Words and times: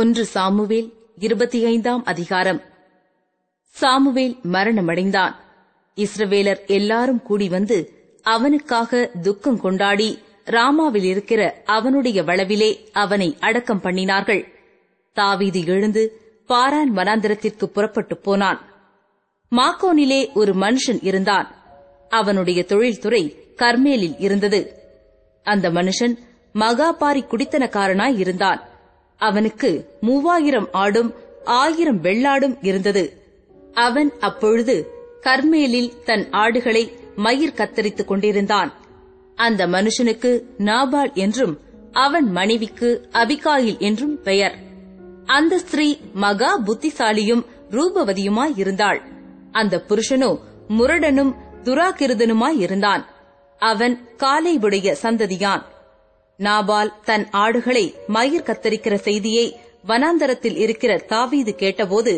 ஒன்று 0.00 0.24
சாமுவேல் 0.26 0.88
இருபத்தி 1.18 1.58
ஐந்தாம் 1.64 2.02
அதிகாரம் 2.04 2.60
சாமுவேல் 3.76 4.34
மரணமடைந்தான் 4.52 5.34
இஸ்ரவேலர் 5.98 6.60
எல்லாரும் 6.68 7.22
கூடி 7.22 7.48
வந்து 7.48 7.78
அவனுக்காக 8.24 9.10
துக்கம் 9.22 9.60
கொண்டாடி 9.60 10.08
ராமாவில் 10.46 11.04
இருக்கிற 11.04 11.42
அவனுடைய 11.66 12.22
வளவிலே 12.22 12.70
அவனை 12.94 13.28
அடக்கம் 13.40 13.82
பண்ணினார்கள் 13.82 14.42
தாவீது 15.16 15.60
எழுந்து 15.66 16.02
பாரான் 16.50 16.92
வனாந்திரத்திற்கு 16.92 17.66
புறப்பட்டுப் 17.68 18.22
போனான் 18.22 18.60
மாக்கோனிலே 19.52 20.20
ஒரு 20.34 20.52
மனுஷன் 20.56 21.00
இருந்தான் 21.02 21.48
அவனுடைய 22.10 22.60
தொழில்துறை 22.64 23.22
கர்மேலில் 23.58 24.16
இருந்தது 24.18 24.60
அந்த 25.46 25.70
மனுஷன் 25.70 26.14
மகாபாரி 26.54 27.22
குடித்தனக்காரனாய் 27.26 28.18
இருந்தான் 28.18 28.60
அவனுக்கு 29.24 29.70
மூவாயிரம் 30.00 30.68
ஆடும் 30.76 31.10
ஆயிரம் 31.58 32.00
வெள்ளாடும் 32.02 32.56
இருந்தது 32.62 33.04
அவன் 33.80 34.10
அப்பொழுது 34.20 34.76
கர்மேலில் 35.22 35.92
தன் 36.04 36.24
ஆடுகளை 36.36 36.84
மயிர் 37.18 37.56
கத்தரித்துக் 37.56 38.08
கொண்டிருந்தான் 38.08 38.70
அந்த 39.38 39.62
மனுஷனுக்கு 39.66 40.30
நாபால் 40.64 41.12
என்றும் 41.16 41.54
அவன் 41.96 42.28
மனைவிக்கு 42.30 42.88
அபிகாயில் 43.12 43.80
என்றும் 43.80 44.16
பெயர் 44.22 44.56
அந்த 45.28 45.54
ஸ்திரீ 45.58 45.88
மகா 46.16 46.50
புத்திசாலியும் 46.64 47.44
ரூபவதியுமாயிருந்தாள் 47.70 49.00
அந்த 49.52 49.74
புருஷனோ 49.88 50.30
முரடனும் 50.70 51.32
துராகிருதனுமாயிருந்தான் 51.64 53.02
அவன் 53.60 53.94
காலை 54.16 54.54
உடைய 54.58 54.96
சந்ததியான் 55.02 55.62
நாபால் 56.40 56.92
தன் 57.04 57.26
ஆடுகளை 57.36 57.84
மயிர் 58.06 58.46
கத்தரிக்கிற 58.46 58.94
செய்தியை 59.00 59.46
வனாந்தரத்தில் 59.88 60.56
இருக்கிற 60.56 60.92
தாவீது 61.08 61.52
கேட்டபோது 61.54 62.14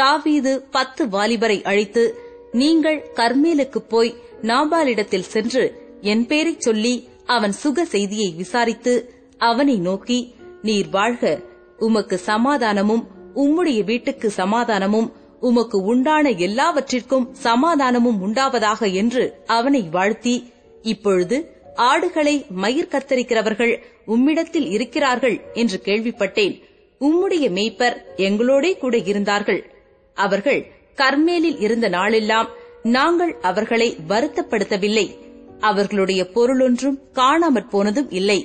தாவீது 0.00 0.52
பத்து 0.70 1.06
வாலிபரை 1.06 1.58
அழைத்து 1.62 2.02
நீங்கள் 2.52 3.00
கர்மேலுக்குப் 3.14 3.88
போய் 3.88 4.12
நாபாலிடத்தில் 4.42 5.28
சென்று 5.28 5.64
என் 6.02 6.26
பேரைச் 6.26 6.60
சொல்லி 6.60 6.94
அவன் 7.26 7.52
சுக 7.52 7.84
செய்தியை 7.84 8.34
விசாரித்து 8.36 8.94
அவனை 9.38 9.76
நோக்கி 9.78 10.18
நீர் 10.62 10.88
வாழ்க 10.88 11.24
உமக்கு 11.78 12.16
சமாதானமும் 12.26 13.04
உம்முடைய 13.34 13.80
வீட்டுக்கு 13.84 14.28
சமாதானமும் 14.36 15.08
உமக்கு 15.40 15.78
உண்டான 15.84 16.28
எல்லாவற்றிற்கும் 16.38 17.26
சமாதானமும் 17.42 18.20
உண்டாவதாக 18.26 18.92
என்று 18.92 19.24
அவனை 19.46 19.82
வாழ்த்தி 19.88 20.34
இப்பொழுது 20.82 21.36
ஆடுகளை 21.86 22.34
மயிர் 22.62 22.92
கத்தரிக்கிறவர்கள் 22.92 23.72
உம்மிடத்தில் 24.06 24.68
இருக்கிறார்கள் 24.68 25.36
என்று 25.54 25.78
கேள்விப்பட்டேன் 25.84 26.54
உம்முடைய 27.00 27.46
மெய்ப்பர் 27.50 27.96
எங்களோடே 28.18 28.72
கூட 28.78 28.96
இருந்தார்கள் 29.04 29.60
அவர்கள் 30.16 30.60
கர்மேலில் 30.98 31.58
இருந்த 31.58 31.86
நாளெல்லாம் 31.88 32.48
நாங்கள் 32.90 33.32
அவர்களை 33.42 33.88
வருத்தப்படுத்தவில்லை 34.08 35.06
அவர்களுடைய 35.62 36.20
பொருளொன்றும் 36.34 36.98
காணாமற் 37.12 37.70
போனதும் 37.70 38.10
இல்லை 38.12 38.40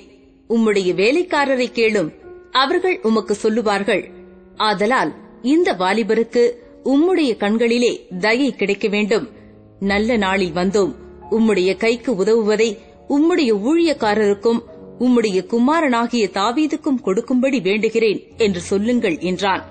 உம்முடைய 0.50 0.90
வேலைக்காரரை 0.94 1.68
கேளும் 1.72 2.10
அவர்கள் 2.54 2.98
உமக்கு 3.02 3.34
சொல்லுவார்கள் 3.36 4.04
ஆதலால் 4.62 5.12
இந்த 5.46 5.70
வாலிபருக்கு 5.74 6.44
உம்முடைய 6.86 7.32
கண்களிலே 7.38 7.92
தயை 8.20 8.50
கிடைக்க 8.54 8.88
வேண்டும் 8.88 9.28
நல்ல 9.84 10.18
நாளில் 10.18 10.56
வந்தோம் 10.56 10.92
உம்முடைய 11.32 11.72
கைக்கு 11.78 12.12
உதவுவதை 12.16 12.70
உம்முடைய 13.10 13.52
ஊழியக்காரருக்கும் 13.64 14.62
உம்முடைய 15.00 15.38
குமாரனாகிய 15.46 16.26
தாவீதுக்கும் 16.34 17.02
கொடுக்கும்படி 17.02 17.60
வேண்டுகிறேன் 17.60 18.20
என்று 18.38 18.62
சொல்லுங்கள் 18.62 19.18
என்றான் 19.20 19.64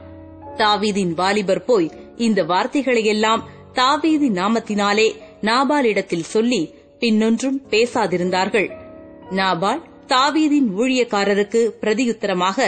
தாவீதின் 0.56 1.12
வாலிபர் 1.14 1.64
போய் 1.64 1.88
இந்த 2.16 2.44
வார்த்தைகளையெல்லாம் 2.44 3.42
தாவீதி 3.72 4.28
நாமத்தினாலே 4.30 5.08
நாபாலிடத்தில் 5.42 6.30
சொல்லி 6.30 6.62
பின்னொன்றும் 6.98 7.58
பேசாதிருந்தார்கள் 7.70 8.68
நாபால் 9.30 9.82
தாவீதின் 10.06 10.68
ஊழியக்காரருக்கு 10.78 11.60
பிரதியுத்தரமாக 11.80 12.58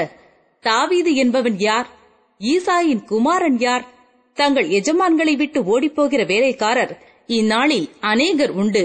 தாவீது 0.65 1.15
என்பவன் 1.15 1.59
யார் 1.59 1.89
ஈசாயின் 2.41 3.03
குமாரன் 3.05 3.59
யார் 3.59 3.85
தங்கள் 4.37 4.69
எஜமான்களை 4.69 5.35
விட்டு 5.37 5.61
ஓடிப்போகிற 5.65 6.27
வேலைக்காரர் 6.27 6.95
இந்நாளில் 7.27 7.89
அநேகர் 8.01 8.51
உண்டு 8.51 8.86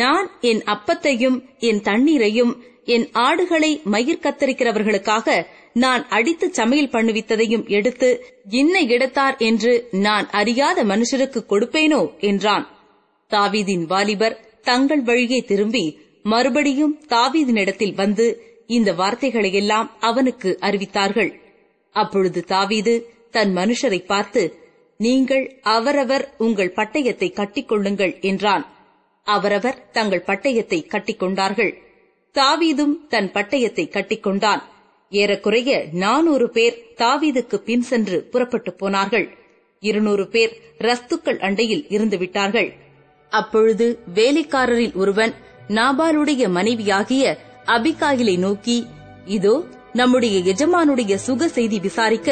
நான் 0.00 0.26
என் 0.40 0.62
அப்பத்தையும் 0.66 1.36
என் 1.60 1.80
தண்ணீரையும் 1.80 2.52
என் 2.86 3.06
ஆடுகளை 3.18 3.70
மயிர் 3.84 4.22
கத்தரிக்கிறவர்களுக்காக 4.22 5.28
நான் 5.74 6.02
அடித்து 6.08 6.46
சமையல் 6.52 6.92
பண்ணுவித்ததையும் 6.92 7.64
எடுத்து 7.68 8.08
இன்ன 8.54 8.82
இடத்தார் 8.86 9.36
என்று 9.40 9.72
நான் 10.00 10.26
அறியாத 10.30 10.84
மனுஷருக்கு 10.84 11.40
கொடுப்பேனோ 11.48 12.00
என்றான் 12.20 12.66
தாவீதின் 13.30 13.86
வாலிபர் 13.86 14.36
தங்கள் 14.62 15.02
வழியே 15.02 15.40
திரும்பி 15.44 15.84
மறுபடியும் 16.24 16.94
தாவீதினிடத்தில் 17.08 17.94
வந்து 17.94 18.26
இந்த 18.66 18.92
வார்த்தைகளையெல்லாம் 18.92 19.90
அவனுக்கு 20.00 20.58
அறிவித்தார்கள் 20.60 21.32
அப்பொழுது 21.94 22.40
தாவீது 22.44 22.94
தன் 23.30 23.52
மனுஷரை 23.52 24.00
பார்த்து 24.04 24.42
நீங்கள் 25.00 25.44
அவரவர் 25.70 26.24
உங்கள் 26.38 26.74
பட்டயத்தை 26.76 27.28
கட்டிக்கொள்ளுங்கள் 27.32 28.20
என்றான் 28.20 28.64
அவரவர் 29.26 29.78
தங்கள் 29.92 30.26
பட்டயத்தை 30.26 30.78
கட்டிக்கொண்டார்கள் 30.86 31.72
தாவீதும் 32.34 32.94
தன் 33.08 33.30
பட்டயத்தை 33.32 33.84
கட்டிக்கொண்டான் 33.88 34.62
ஏறக்குறைய 35.12 35.70
நானூறு 35.94 36.46
பேர் 36.50 36.76
தாவீதுக்கு 36.96 37.56
பின் 37.62 37.82
சென்று 37.82 38.18
புறப்பட்டு 38.30 38.70
போனார்கள் 38.72 39.26
இருநூறு 39.82 40.24
பேர் 40.28 40.52
ரஸ்துக்கள் 40.78 41.38
அண்டையில் 41.38 41.84
இருந்துவிட்டார்கள் 41.88 42.70
அப்பொழுது 43.32 43.86
வேலைக்காரரில் 44.14 44.94
ஒருவன் 44.94 45.32
நாபாலுடைய 45.68 46.42
மனைவியாகிய 46.48 47.24
அபிகாயிலை 47.66 48.36
நோக்கி 48.38 48.78
இதோ 49.26 49.54
நம்முடைய 49.92 50.36
எஜமானுடைய 50.44 51.14
சுக 51.16 51.48
செய்தி 51.48 51.78
விசாரிக்க 51.78 52.30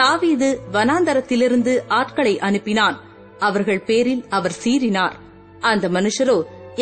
தாவீது 0.00 0.48
வனாந்தரத்திலிருந்து 0.72 1.72
ஆட்களை 1.90 2.34
அனுப்பினான் 2.38 2.96
அவர்கள் 3.38 3.82
பேரில் 3.82 4.22
அவர் 4.28 4.58
சீறினார் 4.64 5.16
அந்த 5.60 5.88
மனுஷரோ 5.88 6.38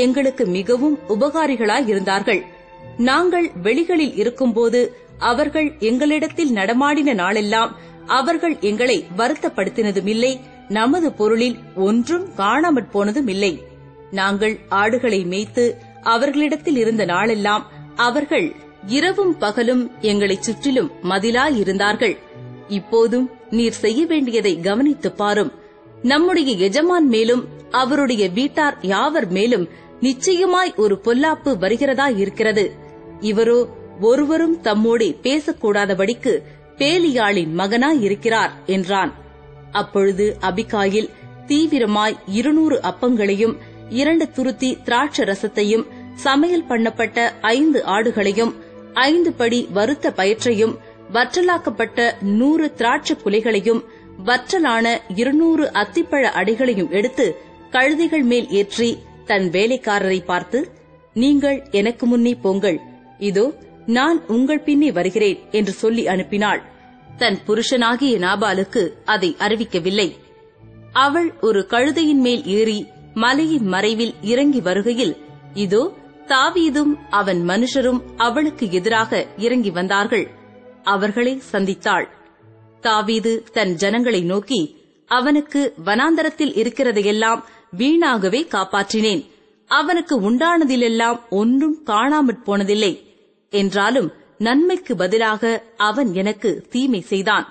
எங்களுக்கு 0.00 0.47
மிகவும் 0.47 0.99
உபகாரிகளாயிருந்தார்கள் 1.09 2.43
நாங்கள் 2.99 3.51
வெளிகளில் 3.63 4.15
இருக்கும்போது 4.15 4.81
அவர்கள் 5.19 5.73
எங்களிடத்தில் 5.81 6.55
நடமாடின 6.55 7.15
நாளெல்லாம் 7.15 7.73
அவர்கள் 8.07 8.57
எங்களை 8.61 9.05
வருத்தப்படுத்தினதும் 9.17 10.07
இல்லை 10.07 10.33
நமது 10.69 11.13
பொருளில் 11.13 11.59
ஒன்றும் 11.81 12.29
காணாமற் 12.37 12.91
போனதும் 12.91 13.29
இல்லை 13.29 13.53
நாங்கள் 14.11 14.59
ஆடுகளை 14.75 15.25
மேய்த்து 15.25 15.65
அவர்களிடத்தில் 16.03 16.77
இருந்த 16.77 17.05
நாளெல்லாம் 17.05 17.65
அவர்கள் 17.97 18.47
இரவும் 18.91 19.39
பகலும் 19.39 19.91
எங்களைச் 20.03 20.43
சுற்றிலும் 20.43 20.91
மதிலாயிருந்தார்கள் 21.03 22.17
இப்போதும் 22.69 23.27
நீர் 23.51 23.73
செய்ய 23.75 24.07
வேண்டியதை 24.07 24.61
கவனித்துப் 24.61 25.17
பாரும் 25.17 25.53
நம்முடைய 26.03 26.51
எஜமான் 26.67 27.09
மேலும் 27.09 27.43
அவருடைய 27.79 28.25
வீட்டார் 28.31 28.77
யாவர் 28.87 29.29
மேலும் 29.31 29.67
நிச்சயமாய் 30.01 30.73
ஒரு 30.77 30.95
பொல்லாப்பு 31.05 31.51
வருகிறதா 31.59 32.09
இருக்கிறது 32.17 32.65
இவரோ 33.23 33.59
ஒருவரும் 34.03 34.57
தம்மோடு 34.63 35.07
பேசக்கூடாதபடிக்கு 35.25 36.33
பேலியாளின் 36.79 37.53
மகனாய் 37.55 38.03
இருக்கிறார் 38.03 38.53
என்றான் 38.69 39.13
அப்பொழுது 39.73 40.27
அபிகாயில் 40.43 41.09
தீவிரமாய் 41.49 42.17
இருநூறு 42.39 42.77
அப்பங்களையும் 42.83 43.55
இரண்டு 43.93 44.25
துருத்தி 44.37 44.71
திராட்ச 44.85 45.25
ரசத்தையும் 45.25 45.85
சமையல் 46.23 46.69
பண்ணப்பட்ட 46.69 47.19
ஐந்து 47.53 47.81
ஆடுகளையும் 47.89 48.53
ஐந்து 49.05 49.31
படி 49.33 49.61
வருத்த 49.73 50.13
பயிற்றையும் 50.17 50.75
வற்றலாக்கப்பட்ட 51.17 51.99
நூறு 52.33 52.67
திராட்ச 52.79 53.15
புலிகளையும் 53.23 53.83
வற்றலான 54.27 54.87
இருநூறு 55.15 55.65
அத்திப்பழ 55.75 56.25
அடிகளையும் 56.37 56.91
எடுத்து 56.91 57.27
கழுதைகள் 57.73 58.25
மேல் 58.25 58.49
ஏற்றி 58.53 58.89
தன் 59.27 59.47
வேலைக்காரரை 59.51 60.19
பார்த்து 60.25 60.59
நீங்கள் 61.17 61.59
எனக்கு 61.71 62.05
முன்னே 62.07 62.33
போங்கள் 62.37 62.79
இதோ 63.21 63.47
நான் 63.89 64.19
உங்கள் 64.27 64.65
பின்னே 64.65 64.91
வருகிறேன் 64.91 65.39
என்று 65.51 65.73
சொல்லி 65.73 66.05
அனுப்பினாள் 66.07 66.63
தன் 67.19 67.39
புருஷனாகிய 67.47 68.15
நாபாலுக்கு 68.19 68.83
அதை 69.05 69.31
அறிவிக்கவில்லை 69.39 70.09
அவள் 70.97 71.29
ஒரு 71.41 71.61
கழுதையின் 71.67 72.23
மேல் 72.23 72.43
ஏறி 72.53 72.79
மலையின் 73.15 73.69
மறைவில் 73.69 74.15
இறங்கி 74.23 74.61
வருகையில் 74.61 75.15
இதோ 75.55 75.83
தாவீதும் 76.29 76.93
அவன் 77.11 77.41
மனுஷரும் 77.49 78.01
அவளுக்கு 78.17 78.65
எதிராக 78.71 79.13
இறங்கி 79.39 79.71
வந்தார்கள் 79.71 80.27
அவர்களை 80.85 81.35
சந்தித்தாள் 81.53 82.07
தாவீது 82.81 83.33
தன் 83.53 83.73
ஜனங்களை 83.75 84.21
நோக்கி 84.23 84.61
அவனுக்கு 85.11 85.61
வனாந்தரத்தில் 85.87 86.55
இருக்கிறதையெல்லாம் 86.55 87.41
வீணாகவே 87.77 88.41
காப்பாற்றினேன் 88.51 89.23
அவனுக்கு 89.71 90.15
உண்டானதிலெல்லாம் 90.29 91.19
ஒன்றும் 91.33 91.77
காணாமற் 91.87 92.45
போனதில்லை 92.47 92.93
என்றாலும் 93.53 94.09
நன்மைக்கு 94.39 94.95
பதிலாக 94.97 95.43
அவன் 95.85 96.11
எனக்கு 96.15 96.51
தீமை 96.71 97.01
செய்தான் 97.07 97.47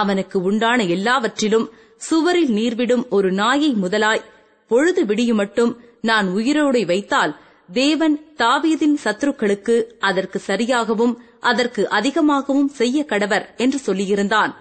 அவனுக்கு 0.00 0.38
உண்டான 0.42 0.84
எல்லாவற்றிலும் 0.88 1.66
சுவரில் 2.00 2.52
நீர்விடும் 2.52 3.04
ஒரு 3.10 3.28
நாயை 3.32 3.70
முதலாய் 3.76 4.26
பொழுது 4.70 5.02
விடியுமட்டும் 5.04 5.72
நான் 6.00 6.28
உயிரோடு 6.32 6.80
வைத்தால் 6.86 7.32
தேவன் 7.74 8.16
தாவீதின் 8.36 8.96
சத்துருக்களுக்கு 9.04 9.74
அதற்கு 10.00 10.38
சரியாகவும் 10.46 11.14
அதற்கு 11.42 11.82
அதிகமாகவும் 11.90 12.72
செய்ய 12.72 13.04
கடவர் 13.04 13.46
என்று 13.56 13.78
சொல்லியிருந்தான் 13.86 14.52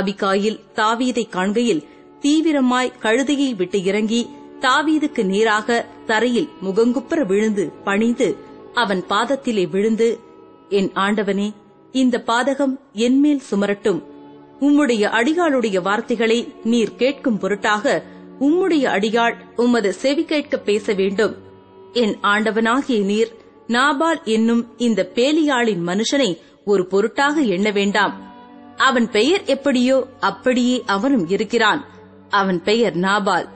அபிகாயில் 0.00 0.62
தாவீதை 0.74 1.24
காண்கையில் 1.28 1.82
தீவிரமாய் 2.26 2.96
கழுதையை 3.02 3.50
விட்டு 3.54 3.78
இறங்கி 3.82 4.20
தாவீதுக்கு 4.60 5.22
நேராக 5.24 5.68
தரையில் 6.06 6.48
முகங்குப்புற 6.64 7.20
விழுந்து 7.26 7.64
பணிந்து 7.84 8.28
அவன் 8.74 9.02
பாதத்திலே 9.10 9.64
விழுந்து 9.70 10.08
என் 10.70 10.90
ஆண்டவனே 10.98 11.48
இந்த 11.94 12.16
பாதகம் 12.26 12.74
என்மேல் 13.00 13.42
சுமரட்டும் 13.50 14.00
உம்முடைய 14.60 15.04
அடியாளுடைய 15.18 15.78
வார்த்தைகளை 15.82 16.38
நீர் 16.64 16.94
கேட்கும் 16.96 17.38
பொருட்டாக 17.38 17.94
உம்முடைய 18.40 18.84
அடியாள் 18.90 19.36
உமது 19.56 19.90
செவி 19.94 20.24
கேட்க 20.24 20.56
பேச 20.62 20.94
வேண்டும் 20.94 21.34
என் 21.94 22.14
ஆண்டவனாகிய 22.26 23.00
நீர் 23.04 23.30
நாபால் 23.68 24.20
என்னும் 24.28 24.64
இந்த 24.78 25.02
பேலியாளின் 25.14 25.84
மனுஷனை 25.86 26.30
ஒரு 26.66 26.84
பொருட்டாக 26.86 27.44
எண்ண 27.50 27.70
வேண்டாம் 27.70 28.14
அவன் 28.84 29.06
பெயர் 29.10 29.44
எப்படியோ 29.46 29.98
அப்படியே 30.22 30.78
அவனும் 30.86 31.26
இருக்கிறான் 31.28 31.82
அவன் 32.30 32.60
பெயர் 32.62 32.96
நாபால் 32.96 33.46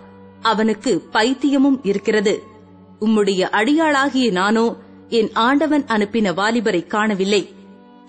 அவனுக்கு 0.40 0.92
பைத்தியமும் 1.12 1.78
இருக்கிறது 1.82 2.34
உம்முடைய 3.00 3.42
அடியாளாகிய 3.50 4.28
நானோ 4.32 4.66
என் 5.10 5.30
ஆண்டவன் 5.40 5.84
அனுப்பின 5.86 6.32
வாலிபரை 6.32 6.82
காணவில்லை 6.86 7.42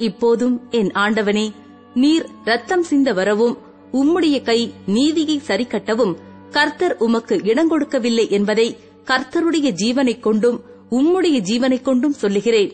இப்போதும் 0.00 0.55
என் 0.71 0.91
ஆண்டவனே 0.95 1.47
நீர் 1.93 2.25
ரத்தம் 2.43 2.83
சிந்த 2.83 3.09
வரவும் 3.13 3.55
உம்முடைய 3.91 4.35
கை 4.41 4.59
நீதியை 4.87 5.37
சரிக்கட்டவும் 5.47 6.13
கர்த்தர் 6.51 6.95
உமக்கு 6.97 7.35
இடங்கொடுக்கவில்லை 7.43 8.25
என்பதை 8.29 8.67
கர்த்தருடைய 9.07 9.67
ஜீவனைக் 9.73 10.19
கொண்டும் 10.19 10.57
உம்முடைய 10.91 11.37
ஜீவனைக் 11.41 11.81
கொண்டும் 11.81 12.13
சொல்லுகிறேன் 12.13 12.71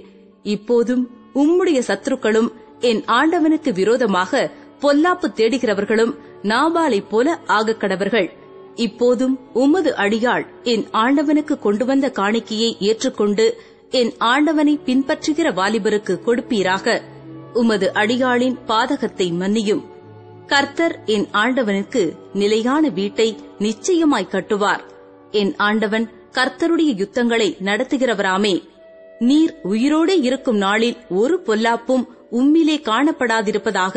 இப்போதும் 0.45 1.03
உம்முடைய 1.35 1.79
சத்துருக்களும் 1.88 2.49
என் 2.81 3.01
ஆண்டவனுக்கு 3.09 3.71
விரோதமாக 3.73 4.41
பொல்லாப்பு 4.81 5.27
தேடுகிறவர்களும் 5.31 6.13
நாபாலை 6.47 6.99
போல 7.09 7.27
ஆகக்கடவர்கள் 7.49 8.29
இப்போதும் 8.77 9.35
உமது 9.55 9.91
அடியாள் 9.97 10.45
என் 10.71 10.85
ஆண்டவனுக்கு 10.97 11.55
கொண்டு 11.59 11.85
வந்த 11.85 12.07
காணிக்கையை 12.17 12.71
ஏற்றுக்கொண்டு 12.89 13.45
என் 13.91 14.11
ஆண்டவனை 14.27 14.75
பின்பற்றுகிற 14.85 15.47
வாலிபருக்கு 15.53 16.15
கொடுப்பீராக 16.25 16.95
உமது 17.53 17.88
அடியாளின் 17.94 18.57
பாதகத்தை 18.67 19.27
மன்னியும் 19.38 19.83
கர்த்தர் 20.47 20.95
என் 21.07 21.27
ஆண்டவனுக்கு 21.35 22.03
நிலையான 22.33 22.89
வீட்டை 22.89 23.27
நிச்சயமாய் 23.59 24.31
கட்டுவார் 24.31 24.83
என் 25.33 25.53
ஆண்டவன் 25.61 26.05
கர்த்தருடைய 26.35 26.91
யுத்தங்களை 26.95 27.49
நடத்துகிறவராமே 27.61 28.55
நீர் 29.21 29.53
உயிரோடே 29.69 30.15
இருக்கும் 30.21 30.59
நாளில் 30.59 30.97
ஒரு 31.13 31.35
பொல்லாப்பும் 31.45 32.05
உம்மிலே 32.31 32.77
காணப்படாதிருப்பதாக 32.81 33.97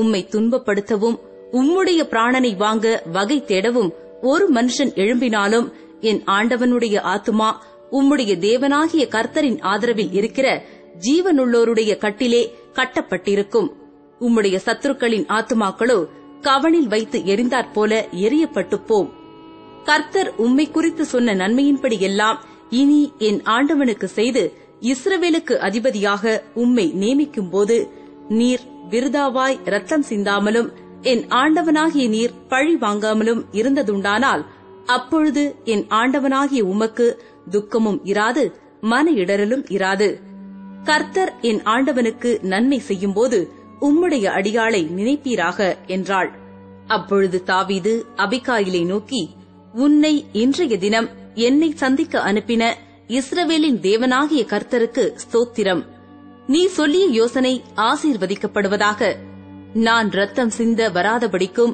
உம்மை 0.00 0.20
துன்பப்படுத்தவும் 0.30 1.18
உம்முடைய 1.52 2.00
பிராணனை 2.08 2.52
வாங்க 2.56 2.86
வகை 3.06 3.38
தேடவும் 3.44 3.90
ஒரு 4.22 4.44
மனுஷன் 4.54 4.92
எழும்பினாலும் 4.94 5.66
என் 6.02 6.22
ஆண்டவனுடைய 6.28 6.96
ஆத்துமா 7.12 7.48
உம்முடைய 7.92 8.32
தேவனாகிய 8.38 9.04
கர்த்தரின் 9.08 9.58
ஆதரவில் 9.64 10.12
இருக்கிற 10.12 10.46
ஜீவனுள்ளோருடைய 11.06 11.92
கட்டிலே 11.98 12.42
கட்டப்பட்டிருக்கும் 12.74 13.68
உம்முடைய 14.20 14.56
சத்துருக்களின் 14.66 15.26
ஆத்துமாக்களோ 15.30 15.98
கவனில் 16.40 16.88
வைத்து 16.88 17.18
எரிந்தாற் 17.24 17.72
போல 17.72 17.92
எரியப்பட்டு 18.20 18.76
போம் 18.86 19.10
கர்த்தர் 19.86 20.30
உம்மை 20.36 20.66
குறித்து 20.68 21.04
சொன்ன 21.04 21.34
நன்மையின்படி 21.34 21.98
எல்லாம் 22.00 22.38
இனி 22.70 23.00
என் 23.18 23.40
ஆண்டவனுக்கு 23.46 24.08
செய்து 24.10 24.42
இஸ்ரவேலுக்கு 24.82 25.54
அதிபதியாக 25.58 26.24
உம்மை 26.54 26.86
நியமிக்கும்போது 26.94 27.76
நீர் 28.30 28.64
விருதாவாய் 28.90 29.60
ரத்தம் 29.64 30.06
சிந்தாமலும் 30.08 30.68
என் 31.04 31.24
ஆண்டவனாகிய 31.32 32.06
நீர் 32.08 32.36
பழி 32.48 32.74
வாங்காமலும் 32.76 33.42
இருந்ததுண்டானால் 33.52 34.42
அப்பொழுது 34.86 35.42
என் 35.64 35.84
ஆண்டவனாகிய 35.92 36.62
உமக்கு 36.64 37.06
துக்கமும் 37.50 38.00
இராது 38.04 38.44
மன 38.82 39.10
இடரலும் 39.16 39.64
இராது 39.68 40.08
கர்த்தர் 40.84 41.32
என் 41.40 41.60
ஆண்டவனுக்கு 41.66 42.30
நன்மை 42.44 42.78
செய்யும்போது 42.80 43.38
உம்முடைய 43.80 44.26
அடியாளை 44.30 44.82
நினைப்பீராக 44.90 45.58
என்றாள் 45.86 46.30
அப்பொழுது 46.86 47.38
தாவீது 47.42 47.92
அபிகாயிலை 48.16 48.82
நோக்கி 48.84 49.22
உன்னை 49.74 50.14
இன்றைய 50.32 50.76
தினம் 50.76 51.08
என்னை 51.40 51.70
சந்திக்க 51.74 52.20
அனுப்பின 52.22 52.64
இஸ்ரவேலின் 53.10 53.78
தேவனாகிய 53.80 54.42
கர்த்தருக்கு 54.44 55.04
ஸ்தோத்திரம் 55.24 55.82
நீ 56.48 56.66
சொல்லிய 56.68 57.06
யோசனை 57.10 57.52
ஆசீர்வதிக்கப்படுவதாக 57.86 59.10
நான் 59.84 60.08
ரத்தம் 60.10 60.50
சிந்த 60.50 60.82
வராதபடிக்கும் 60.90 61.72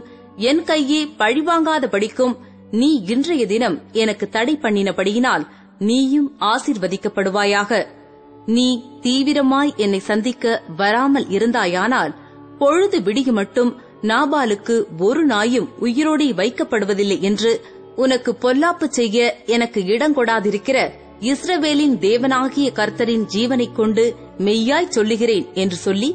என் 0.48 0.62
கையே 0.64 1.00
பழிவாங்காதபடிக்கும் 1.18 2.34
நீ 2.72 2.88
இன்றைய 3.06 3.42
தினம் 3.46 3.76
எனக்கு 3.94 4.26
தடை 4.28 4.54
பண்ணினபடியினால் 4.62 5.44
நீயும் 5.80 6.28
ஆசிர்வதிக்கப்படுவாயாக 6.52 7.80
நீ 8.46 8.68
தீவிரமாய் 9.02 9.72
என்னை 9.76 10.00
சந்திக்க 10.02 10.44
வராமல் 10.76 11.26
இருந்தாயானால் 11.28 12.12
பொழுது 12.58 12.98
விடியும் 13.02 13.34
மட்டும் 13.34 13.70
நாபாலுக்கு 14.02 14.76
ஒரு 15.00 15.22
நாயும் 15.26 15.68
உயிரோடி 15.80 16.28
வைக்கப்படுவதில்லை 16.34 17.18
என்று 17.20 17.52
உனக்கு 17.96 18.30
பொல்லாப்பு 18.42 18.86
செய்ய 18.90 19.18
எனக்கு 19.46 19.80
இடங்கொடாதிருக்கிற 19.86 20.78
இஸ்ரவேலின் 21.22 21.96
தேவனாகிய 21.98 22.68
கர்த்தரின் 22.72 23.26
ஜீவனைக் 23.34 23.76
கொண்டு 23.76 24.04
மெய்யாய் 24.38 24.88
சொல்லுகிறேன் 24.88 25.46
என்று 25.54 25.76
சொல்லி 25.76 26.08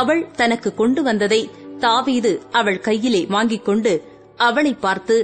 அவள் 0.00 0.22
தனக்கு 0.32 0.70
கொண்டு 0.74 1.00
வந்ததை 1.02 1.40
தாவீது 1.78 2.32
அவள் 2.50 2.80
கையிலே 2.80 3.22
வாங்கிக் 3.26 3.64
கொண்டு 3.64 3.92
அவளை 4.40 4.72
பார்த்து 4.80 5.16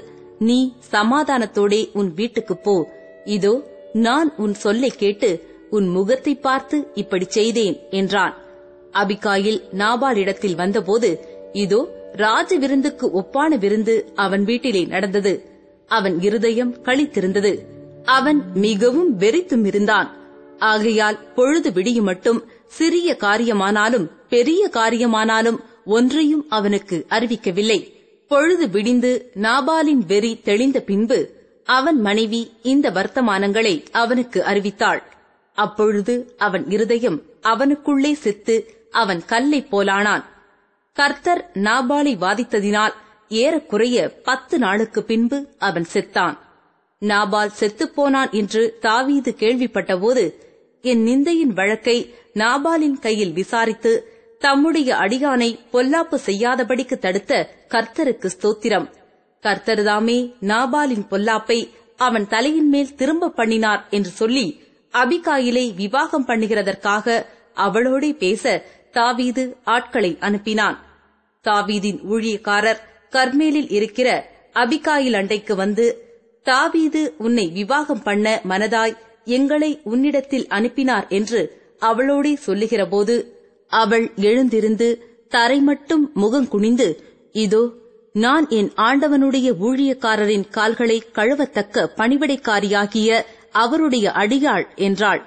நீ 0.39 0.59
சமாதானத்தோடே 0.93 1.81
உன் 1.93 2.11
வீட்டுக்குப் 2.15 2.62
போ 2.62 2.75
இதோ 3.29 3.55
நான் 4.00 4.31
உன் 4.37 4.55
சொல்லை 4.55 4.91
கேட்டு 4.97 5.31
உன் 5.71 5.89
முகத்தை 5.89 6.35
பார்த்து 6.39 6.77
இப்படி 6.95 7.27
செய்தேன் 7.29 7.77
என்றான் 7.91 8.35
அபிகாயில் 8.95 9.61
நாபாலிடத்தில் 9.75 10.56
வந்தபோது 10.56 11.11
இதோ 11.55 11.81
ராஜ 12.17 12.50
விருந்துக்கு 12.59 13.07
ஒப்பான 13.21 13.50
விருந்து 13.59 13.95
அவன் 14.17 14.45
வீட்டிலே 14.45 14.83
நடந்தது 14.87 15.33
அவன் 15.90 16.17
இருதயம் 16.21 16.73
கழித்திருந்தது 16.83 17.52
அவன் 18.11 18.40
மிகவும் 18.59 19.11
வெறித்தும் 19.19 19.67
இருந்தான் 19.67 20.09
ஆகையால் 20.67 21.19
பொழுது 21.35 21.69
விடியும் 21.73 22.05
மட்டும் 22.05 22.40
சிறிய 22.69 23.09
காரியமானாலும் 23.21 24.07
பெரிய 24.31 24.62
காரியமானாலும் 24.73 25.59
ஒன்றையும் 25.90 26.45
அவனுக்கு 26.49 26.97
அறிவிக்கவில்லை 27.11 27.81
பொழுது 28.31 28.69
விடிந்து 28.69 29.12
நாபாலின் 29.43 30.02
வெறி 30.07 30.33
தெளிந்த 30.40 30.78
பின்பு 30.81 31.19
அவன் 31.69 32.00
மனைவி 32.00 32.40
இந்த 32.62 32.90
வர்த்தமானங்களை 32.90 33.75
அவனுக்கு 33.93 34.40
அறிவித்தாள் 34.43 35.02
அப்பொழுது 35.59 36.14
அவன் 36.38 36.64
இருதயம் 36.71 37.19
அவனுக்குள்ளே 37.43 38.12
செத்து 38.14 38.57
அவன் 38.93 39.23
கல்லை 39.25 39.61
போலானான் 39.71 40.25
கர்த்தர் 40.97 41.43
நாபாலை 41.59 42.12
வாதித்ததினால் 42.19 42.95
ஏறக்குறைய 43.37 43.97
பத்து 44.23 44.59
நாளுக்கு 44.59 45.00
பின்பு 45.05 45.38
அவன் 45.59 45.88
செத்தான் 45.93 46.37
நாபால் 47.02 47.57
செத்துப்போனான் 47.61 48.31
என்று 48.33 48.62
தாவீது 48.81 49.31
கேள்விப்பட்டபோது 49.40 50.25
என் 50.85 51.02
நிந்தையின் 51.07 51.55
வழக்கை 51.55 51.99
நாபாலின் 52.35 52.99
கையில் 52.99 53.33
விசாரித்து 53.33 53.93
தம்முடைய 54.40 54.90
அடியானை 54.97 55.50
பொல்லாப்பு 55.73 56.17
செய்யாதபடிக்கு 56.26 56.97
தடுத்த 56.99 57.33
கர்த்தருக்கு 57.69 58.28
ஸ்தோத்திரம் 58.28 58.88
கர்த்தருதாமே 59.45 60.19
நாபாலின் 60.43 61.07
பொல்லாப்பை 61.11 61.59
அவன் 61.99 62.26
தலையின் 62.28 62.69
மேல் 62.69 62.95
திரும்ப 62.95 63.31
பண்ணினார் 63.31 63.83
என்று 63.90 64.11
சொல்லி 64.11 64.47
அபிகாயிலை 64.95 65.64
விவாகம் 65.75 66.26
பண்ணுகிறதற்காக 66.28 67.17
அவளோடே 67.57 68.11
பேச 68.17 68.45
தாவீது 68.90 69.45
ஆட்களை 69.67 70.12
அனுப்பினான் 70.21 70.78
தாவீதின் 71.45 72.00
ஊழியக்காரர் 72.09 72.81
கர்மேலில் 73.12 73.71
இருக்கிற 73.71 74.09
அபிகாயில் 74.55 75.14
அண்டைக்கு 75.14 75.55
வந்து 75.55 75.87
தாவீது 76.47 77.02
உன்னை 77.19 77.47
விவாகம் 77.50 78.02
பண்ண 78.02 78.26
மனதாய் 78.49 78.97
எங்களை 79.31 79.71
உன்னிடத்தில் 79.85 80.47
அனுப்பினார் 80.49 81.07
என்று 81.09 81.40
அவளோடே 81.83 82.33
சொல்லுகிறபோது 82.47 83.17
அவள் 83.73 84.07
எழுந்திருந்து 84.23 84.88
தரை 85.33 85.59
மட்டும் 85.61 86.05
முகம் 86.14 86.49
குனிந்து 86.49 86.88
இதோ 87.35 87.62
நான் 88.14 88.47
என் 88.50 88.71
ஆண்டவனுடைய 88.81 89.49
ஊழியக்காரரின் 89.61 90.47
கால்களை 90.50 90.99
கழுவத்தக்க 91.12 91.87
பணிவிடைக்காரியாகிய 91.99 93.11
அவருடைய 93.52 94.07
அடியாள் 94.17 94.67
என்றாள் 94.78 95.23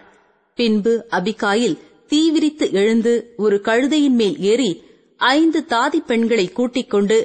பின்பு 0.58 0.94
அபிகாயில் 1.12 1.78
தீவிரித்து 2.12 2.66
எழுந்து 2.74 3.14
ஒரு 3.38 3.58
கழுதையின் 3.62 4.16
மேல் 4.16 4.38
ஏறி 4.46 4.72
ஐந்து 5.20 5.60
தாதி 5.70 6.00
பெண்களை 6.06 6.46
கூட்டிக் 6.50 6.90
கொண்டு 6.90 7.18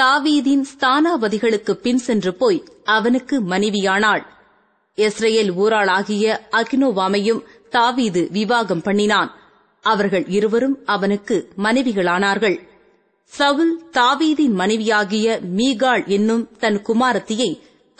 தாவீதின் 0.00 0.64
ஸ்தானாவதிகளுக்கு 0.70 1.72
பின் 1.82 1.98
சென்று 1.98 2.32
போய் 2.34 2.60
அவனுக்கு 2.88 3.36
மனைவியானாள் 3.42 4.24
இஸ்ரேல் 4.98 5.52
ஊராளாகிய 5.56 6.26
அகினோவாமையும் 6.52 7.44
தாவீது 7.68 8.22
விவாகம் 8.30 8.82
பண்ணினான் 8.82 9.30
அவர்கள் 9.84 10.24
இருவரும் 10.28 10.76
அவனுக்கு 10.86 11.36
மனைவிகளானார்கள் 11.58 12.56
சவுல் 13.32 13.74
தாவீதின் 13.92 14.54
மனைவியாகிய 14.54 15.28
மீகாள் 15.56 16.04
என்னும் 16.08 16.44
தன் 16.58 16.78
குமாரத்தியை 16.82 17.50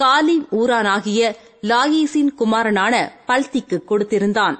காலிம் 0.00 0.46
ஊரானாகிய 0.52 1.22
லாயீசின் 1.62 2.32
குமாரனான 2.34 2.94
பல்திக்கு 3.26 3.76
கொடுத்திருந்தான் 3.88 4.56